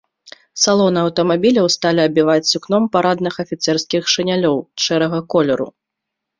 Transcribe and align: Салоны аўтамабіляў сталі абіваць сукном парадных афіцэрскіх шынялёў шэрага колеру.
Салоны 0.61 0.99
аўтамабіляў 1.07 1.67
сталі 1.75 2.01
абіваць 2.09 2.47
сукном 2.53 2.83
парадных 2.97 3.33
афіцэрскіх 3.45 4.11
шынялёў 4.17 4.57
шэрага 4.89 5.25
колеру. 5.37 5.73